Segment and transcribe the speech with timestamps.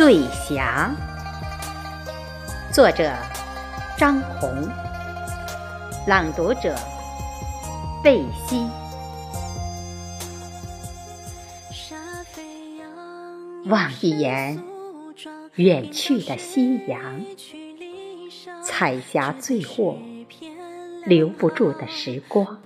[0.00, 0.90] 醉霞，
[2.72, 3.12] 作者
[3.98, 4.66] 张红，
[6.06, 6.74] 朗读者
[8.02, 8.66] 贝西。
[13.66, 14.58] 望一眼
[15.56, 17.20] 远去的夕阳，
[18.64, 19.98] 彩霞醉卧，
[21.04, 22.58] 留不住的时光，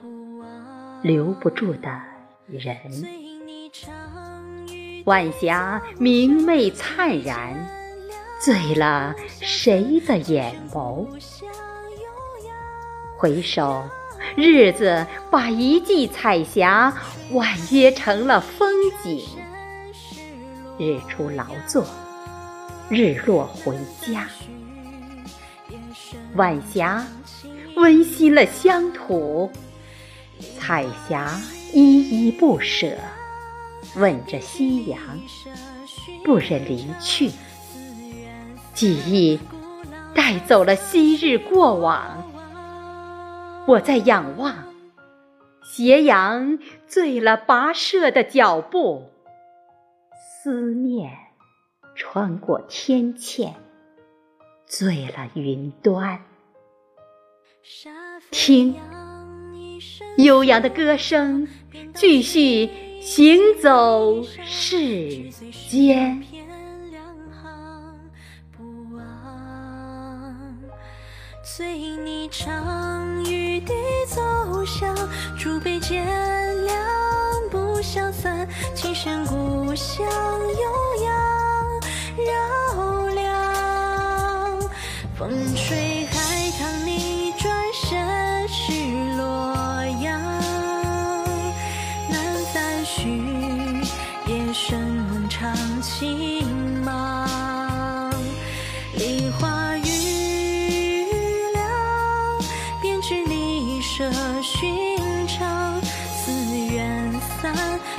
[1.02, 2.00] 留不住的
[2.46, 2.78] 人。
[5.04, 7.54] 晚霞明媚灿然，
[8.40, 11.06] 醉了谁的眼眸？
[13.14, 13.84] 回首，
[14.34, 16.90] 日子把一季彩霞
[17.32, 18.66] 婉约成了风
[19.02, 19.22] 景。
[20.78, 21.84] 日出劳作，
[22.88, 24.26] 日落回家，
[26.34, 27.06] 晚霞
[27.76, 29.52] 温馨了乡土，
[30.58, 31.38] 彩霞
[31.74, 32.96] 依依不舍。
[33.96, 34.98] 吻着夕阳，
[36.24, 37.30] 不忍离去。
[38.72, 39.38] 记忆
[40.14, 42.30] 带走了昔日过往，
[43.66, 44.52] 我在仰望，
[45.62, 49.10] 斜阳醉了跋涉的脚步，
[50.42, 51.12] 思念
[51.94, 53.54] 穿过天堑，
[54.66, 56.20] 醉了云端。
[58.32, 58.74] 听，
[60.16, 61.46] 悠扬的歌声，
[61.94, 62.68] 继续。
[63.04, 65.28] 行走世
[65.68, 66.24] 间，
[71.42, 73.74] 随你唱雨滴
[74.08, 74.96] 走向，
[75.38, 76.02] 竹杯渐
[76.64, 76.76] 凉
[77.50, 81.14] 不消散，琴声故乡悠扬
[82.24, 84.58] 绕梁，
[85.14, 86.03] 风吹
[94.54, 96.46] 夜深梦长情
[96.84, 97.26] 茫，
[98.96, 101.06] 梨花雨
[101.52, 101.68] 凉，
[102.80, 104.08] 编织离舍
[104.42, 105.74] 寻常。
[106.12, 106.30] 寺
[106.72, 107.12] 院
[107.42, 107.52] 散，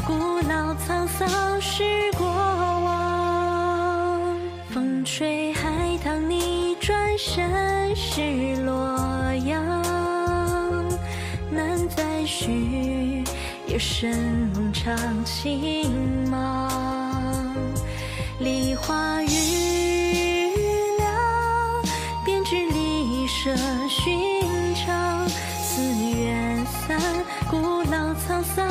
[0.07, 0.13] 古
[0.47, 1.27] 老沧桑
[1.59, 1.83] 是
[2.13, 4.39] 过往。
[4.69, 8.21] 风吹海棠你转身是
[8.63, 8.97] 洛
[9.43, 9.83] 阳，
[11.51, 13.25] 难再续。
[13.75, 14.09] 夜深
[14.53, 16.71] 梦长情茫，
[18.39, 19.27] 梨花雨
[20.97, 21.83] 凉，
[22.23, 23.53] 编织离舍
[23.89, 25.27] 寻常。
[25.27, 26.97] 思远散，
[27.51, 27.57] 古
[27.91, 28.65] 老沧桑